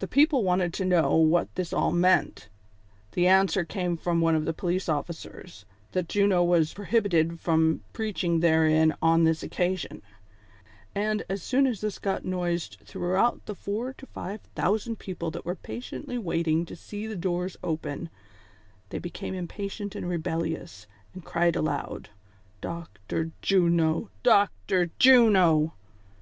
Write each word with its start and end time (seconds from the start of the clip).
The 0.00 0.06
i)eople 0.06 0.42
wanted 0.42 0.74
to 0.74 0.84
know 0.84 1.16
what 1.16 1.54
this 1.54 1.72
all 1.72 1.90
meant, 1.90 2.50
the 3.12 3.26
an 3.26 3.46
swer 3.46 3.66
came 3.66 3.96
from 3.96 4.20
the 4.44 4.52
police 4.52 4.86
officers, 4.86 5.64
that 5.92 6.10
Juno 6.10 6.44
was 6.44 6.74
pro 6.74 6.84
hibited 6.84 7.38
from 7.38 7.80
preaching 7.94 8.40
therein 8.40 8.92
on 9.00 9.24
this 9.24 9.42
occasion; 9.42 10.02
and 10.94 11.24
as 11.30 11.42
soon 11.42 11.66
as 11.66 11.80
this 11.80 11.98
got 11.98 12.22
noised 12.22 12.76
throughout 12.84 13.46
the 13.46 13.54
four 13.54 13.94
to 13.94 14.04
five 14.04 14.42
thousand 14.54 14.98
people 14.98 15.30
that 15.30 15.46
were 15.46 15.54
patiently 15.56 16.18
waiting 16.18 16.66
to 16.66 16.76
see 16.76 17.06
the 17.06 17.16
doors 17.16 17.56
open, 17.64 18.10
tliey 18.90 19.00
became 19.00 19.32
impatient 19.32 19.94
and 19.94 20.06
rebellious, 20.06 20.86
and 21.14 21.24
cried 21.24 21.56
aloud:" 21.56 22.10
Dr. 22.60 23.30
Juno! 23.40 24.10
Dr. 24.22 24.90
Juno!" 24.98 24.98
THE 25.00 25.08
CONSPIRATORS 25.08 25.26
AND 25.26 25.32
LOVERS. 25.64 25.70